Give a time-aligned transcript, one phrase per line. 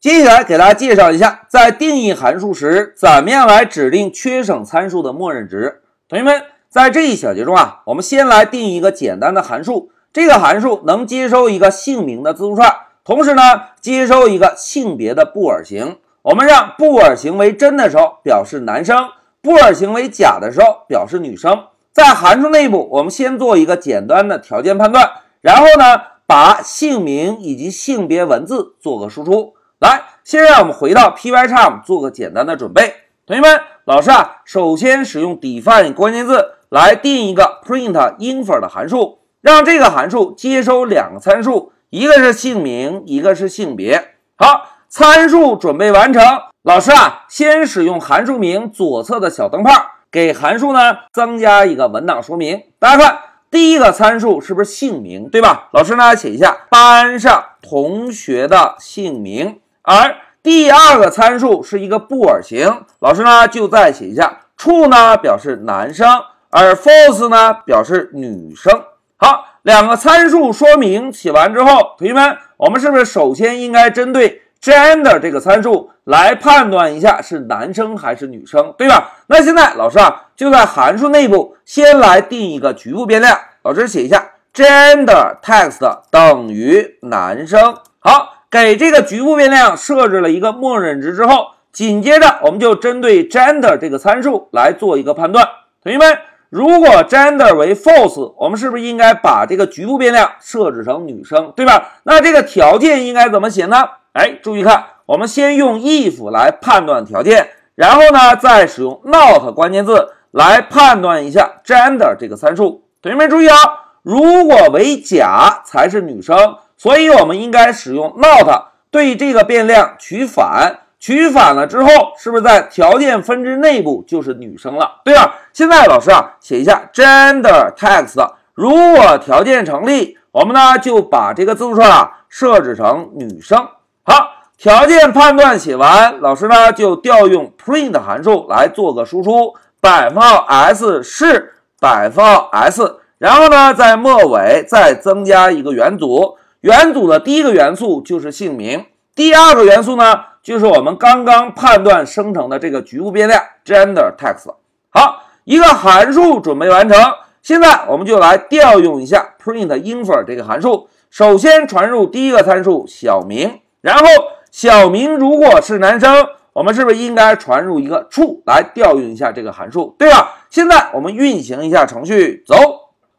[0.00, 5.82] 接下来给大家介绍一下，在定义函数时，怎么样来指定缺省参数的默认值。
[6.08, 12.74] 同学们，在这一小节中啊，我们先来定一个简单的函数，这个函数能接收一个姓名的字符串，
[13.04, 13.42] 同时呢，
[13.82, 15.98] 接收一个性别的布尔型。
[16.22, 19.06] 我们让布尔型为真的时候表示男生，
[19.42, 21.64] 布尔型为假的时候表示女生。
[21.92, 25.10] 在函数内部，我们先做一个简单的条件判断，
[25.42, 29.52] 然后呢，把姓名以及性别文字做个输出。
[29.80, 32.96] 来，先让我们回到 Pycharm 做个简单的准备。
[33.26, 44.16] 同学们，老师啊，首先使用 define 关键字来定一个 print info 的函数，让这个函数接收两个参数，一个是姓名，一个是性别。
[44.36, 46.22] 好，参数准备完成。
[46.62, 49.70] 老师啊，先使用函数名左侧的小灯泡，
[50.10, 52.64] 给函数呢增加一个文档说明。
[52.78, 53.18] 大家看，
[53.50, 55.70] 第一个参数是不是姓名，对吧？
[55.72, 59.60] 老师呢写一下班上同学的姓名。
[59.92, 66.08] 而第二个参数是一个布尔型，老师呢就再写一下，true 呢表示男生，
[66.48, 68.84] 而 false 呢表示女生。
[69.16, 79.10] 好，两个参数说明写完之后，同学们，我们是不是首先应该针对 gender 这个参数来判断一下是男生还是女生，对吧？
[79.26, 85.80] 那现在老师啊就在函数内部先来定一个局部变量，老师写一下 gender text
[86.12, 87.76] 等于男生。
[87.98, 88.36] 好。
[88.50, 95.46] 给这个局部变量设置了一个默认值之后，紧接着我们就针对 gender 这个参数来做一个判断。
[95.84, 102.00] 同学们，如果 gender 为 false，我们是不是应该把这个局部变量设置成女生，对吧？
[102.02, 103.76] 那这个条件应该怎么写呢？
[104.14, 112.82] 哎，注意看，我们先用 if 来判断条件，然后呢，再使用 not 关键字来判断一下 gender 这个参数。
[113.00, 113.56] 同学们注意啊，
[114.02, 116.56] 如果为假才是女生。
[116.82, 118.48] 所以，我们应该使用 not
[118.90, 125.34] 对这个变量取反，取反了之后，是不是在条件分支内部就是女生了，对吧？
[125.52, 133.58] 现在老师啊，写一下 gender text，如果条件成立，我们呢就把这个字符串啊设置成女生。
[134.02, 139.52] 好，条件判断写完，老师呢就调用 print 函数来做个输出，
[139.82, 146.38] 百分号 s 是百分号 s，然后呢在末尾再增加一个元组。
[146.60, 148.84] 元组的第一个元素就是姓名，
[149.14, 154.54] 第二个元素呢，就是我们刚刚判断生成的这个局部变量 gender text。
[154.90, 156.98] 好，一个函数准备完成，
[157.40, 160.88] 现在我们就来调用一下 print info 这个函数。
[161.08, 164.04] 首先传入第一个参数小明，然后
[164.50, 170.34] 小明如果是男生，我们是不是应该传入一个 true 来调用一下这个函数，对吧？
[170.50, 172.54] 现在我们运行一下程序，走，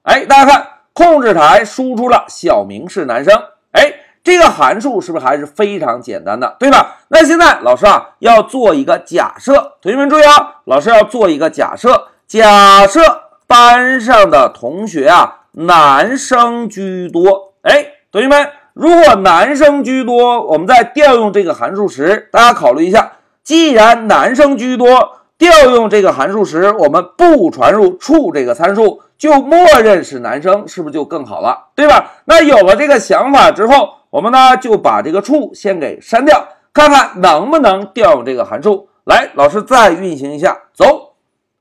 [0.03, 0.67] 哎，大家看。
[1.01, 3.33] 控制台输出了小明是男生，
[3.71, 3.91] 哎，
[4.23, 6.97] 这个函数是不是还是非常简单的，对吧？
[7.07, 13.01] 那现在老师啊要做一个假设，同学们注意啊，老师要做一个假设，假设
[13.47, 23.13] 班上的同学啊男生居多，哎，同学们，如果男生居多，我们在调用这个函数时，大家考虑一下，
[23.43, 25.17] 既然男生居多。
[25.41, 32.11] 调用这个函数时，我们不传入 true 这个参数，就默认是男生，是不是就更好了，对吧？
[32.25, 36.43] 那有了这个想法之后，我们呢就把这个处先给删掉，
[36.73, 38.89] 看看能不能调用这个函数。
[39.03, 41.13] 来，老师再运行一下，走。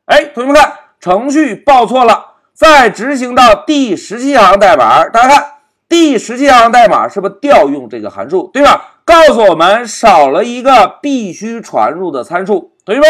[0.06, 5.46] 哎，同学们看，程序报错了，再执行到第十七行代码，大家看
[5.86, 8.94] 第十七行代码是不是调用这个函数，对吧？
[9.04, 13.06] 告诉我们少了一个必须传入的参数，同学们。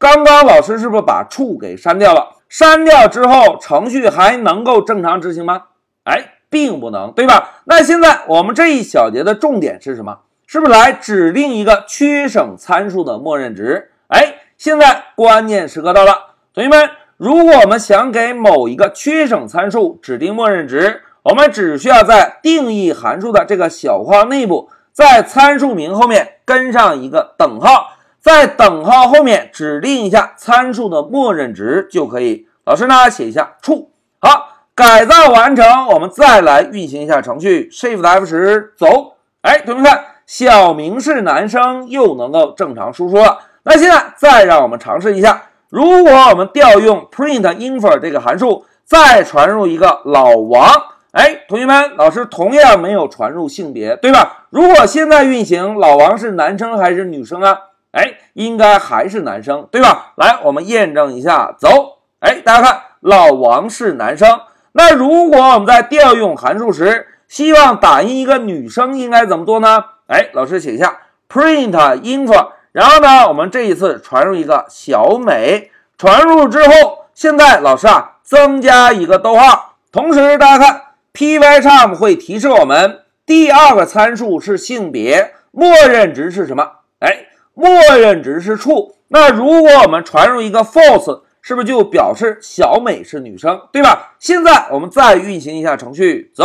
[0.00, 2.28] 刚刚老师是不是把处给删掉了？
[2.48, 5.64] 删掉之后，程序还能够正常执行吗？
[6.04, 7.60] 哎，并不能，对吧？
[7.64, 10.20] 那现在我们这一小节的重点是什么？
[10.46, 13.90] 是不是来指定一个缺省参数的默认值？
[14.06, 16.12] 哎，现在关键时刻到了，
[16.54, 16.88] 同学们，
[17.18, 27.97] 如果我们想给某一个缺省参数指定默认值，我们只需要在定义函数的这个小括号内部，在参数名后面跟上一个等号。
[28.28, 32.46] 在等号后面指定一下参数的默认值就可以。
[32.66, 33.86] 老师呢写一下 true。
[34.20, 39.14] 好，改造完成，我们再来运行一下程序，Shift F10 走。
[39.40, 43.38] 哎，同学们看，小明是男生，又能够正常输出了。
[43.62, 50.70] 那现在再让我们尝试一下，如果我们调用 print info 这个函数，再传入一个老王。
[51.12, 54.44] 哎，同学们，老师同样没有传入性别，对吧？
[54.50, 57.58] 如果现在运行，老王是男生还是女生啊？
[57.98, 60.12] 哎，应该还是男生，对吧？
[60.14, 61.98] 来，我们验证一下，走。
[62.20, 64.38] 哎，大家看，老王是男生。
[64.70, 69.84] 那如果我们在调用函数时，希望打印一个女生，应该怎么做呢？
[70.06, 70.98] 哎，老师写一下
[71.28, 86.70] print info，然后呢，我们这一次传入一个小美，传入之后，现在老师啊增加一个逗号，同时大家看 Pycharm 会提示我们第二个参数是性别，默认值是什么？
[87.00, 87.26] 哎，
[87.58, 88.92] 默认值是 true。
[89.08, 94.14] 那如果我们传入一个 false，是不是就表示小美是女生，对吧？
[94.20, 96.44] 现在我们再运行一下程序，走。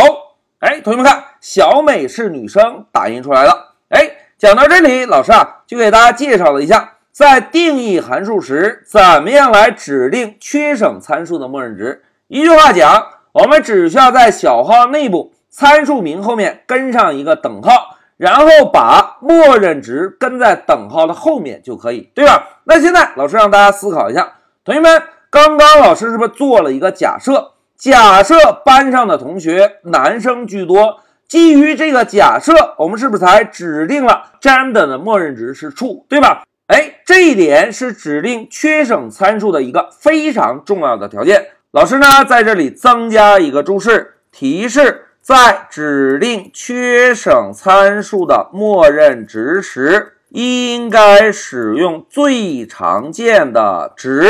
[0.58, 3.76] 哎，同学们看，小美是女生，打印出来了。
[3.90, 12.02] 哎，讲到这里，老师啊就给大家介绍了一下，在定义函数时，怎么样来指定缺省参数的默认值。
[12.28, 17.93] 一句话讲，我们只需要在小号内部参数名后面跟上一个等号，
[18.24, 22.62] 然后把默认值跟在等号的后面就可以，对吧？
[22.64, 27.52] 那现在老师让大家思考一下，同学们，刚刚老师是不是做了一个假设？
[27.76, 28.34] 假设
[28.64, 36.46] 班上的同学男生居多，基于这个假设，我们是不是才指定了 gender 的默认值是 true，对吧？
[36.68, 41.48] 哎，这一点是指定缺省参数的一个非常重要的条件。
[41.72, 54.28] 老师呢，在这里增加一个注释，提示在指定缺省参数的默认值时，应该使用最常见的值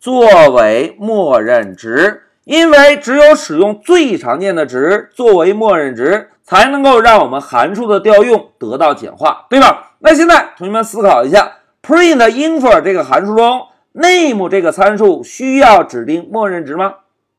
[0.00, 2.24] 作为默认值。
[2.42, 9.92] 因为只有使用最常见的值作为默认值，才能够让我们函数的调用得到简化，对吧？
[10.00, 13.62] 那现在同学们思考一下，print info 这个函数中
[13.92, 16.94] ，name 这个参数需要指定默认值吗？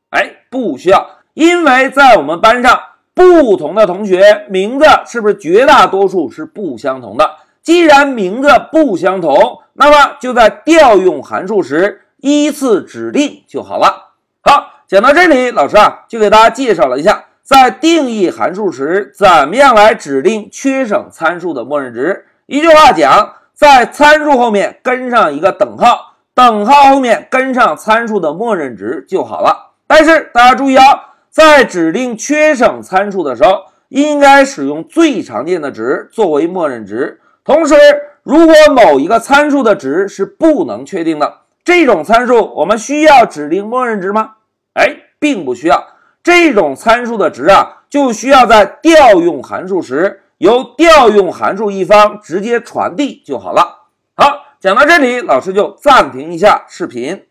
[0.08, 2.80] 哎，不需要，因为在我们班上
[3.14, 7.30] 不同的同学名字是不是绝大多数是不相同的？
[7.62, 14.12] 既然名字不相同，那么就在调用函数时依次指定就好了。
[14.42, 14.70] 好。
[14.86, 22.26] 讲到这里，老师啊就给大家介绍了一下，在定义函数时，怎么样来指定缺省参数的默认值。
[22.44, 29.72] 一句话讲，在参数后面跟上一个等号，等号后面跟上参数的默认值就好了。
[29.86, 30.84] 但是大家注意啊，
[31.34, 37.20] 在指定缺省参数的时候，应该使用最常见的值作为默认值。
[37.42, 37.74] 同时，
[38.22, 44.34] 如果某一个参数的值是不能确定的，这种参数我们需要指定默认值吗？
[44.74, 45.84] 哎，并不需要
[46.22, 53.88] 这种参数的值啊，就需要在调用函数时由调用函数一方直接传递就好了。
[54.14, 57.24] 好，讲到这里，老师就暂停一下视频。